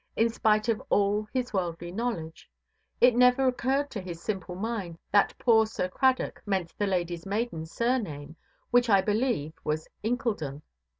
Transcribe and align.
In 0.15 0.29
spite 0.29 0.67
of 0.67 0.81
all 0.89 1.27
his 1.31 1.53
worldly 1.53 1.91
knowledge, 1.91 2.49
it 2.99 3.15
never 3.15 3.45
occurred 3.45 3.91
to 3.91 4.01
his 4.01 4.19
simple 4.19 4.55
mind 4.55 4.97
that 5.11 5.37
poor 5.37 5.67
Sir 5.67 5.87
Cradock 5.89 6.41
meant 6.43 6.73
the 6.79 6.87
ladyʼs 6.87 7.27
maiden 7.27 7.67
surname, 7.67 8.35
which 8.71 8.89
I 8.89 9.01
believe 9.01 9.53
was 9.63 9.87
"Incledon". 10.03 10.63